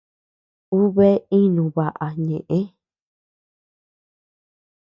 [0.75, 2.59] Uu bea ínu baʼa ñëʼe.